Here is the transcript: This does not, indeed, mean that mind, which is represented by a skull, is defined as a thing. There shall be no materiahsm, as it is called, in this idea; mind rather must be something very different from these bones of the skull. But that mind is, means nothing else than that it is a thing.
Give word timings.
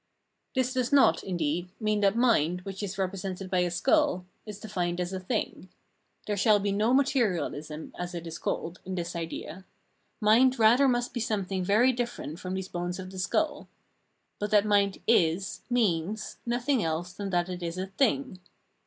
This 0.55 0.73
does 0.73 0.91
not, 0.91 1.21
indeed, 1.23 1.69
mean 1.79 1.99
that 1.99 2.15
mind, 2.15 2.61
which 2.61 2.81
is 2.81 2.97
represented 2.97 3.51
by 3.51 3.59
a 3.59 3.69
skull, 3.69 4.25
is 4.47 4.59
defined 4.59 4.99
as 4.99 5.13
a 5.13 5.19
thing. 5.19 5.69
There 6.25 6.35
shall 6.35 6.57
be 6.57 6.71
no 6.71 6.91
materiahsm, 6.91 7.91
as 7.99 8.15
it 8.15 8.25
is 8.25 8.39
called, 8.39 8.79
in 8.83 8.95
this 8.95 9.15
idea; 9.15 9.63
mind 10.19 10.57
rather 10.57 10.87
must 10.87 11.13
be 11.13 11.19
something 11.19 11.63
very 11.63 11.91
different 11.91 12.39
from 12.39 12.55
these 12.55 12.67
bones 12.67 12.97
of 12.97 13.11
the 13.11 13.19
skull. 13.19 13.67
But 14.39 14.49
that 14.49 14.65
mind 14.65 14.97
is, 15.05 15.61
means 15.69 16.37
nothing 16.47 16.83
else 16.83 17.13
than 17.13 17.29
that 17.29 17.47
it 17.47 17.61
is 17.61 17.77
a 17.77 17.85
thing. 17.85 18.39